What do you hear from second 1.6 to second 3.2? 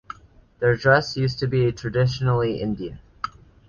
traditionally Indian.